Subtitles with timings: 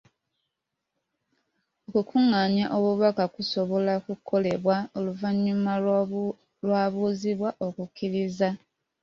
[1.87, 5.73] Okukungaanya obubaka kusobola kukolebwa oluvannyuma
[6.65, 8.49] lw'abuuzibwa okukkiriza.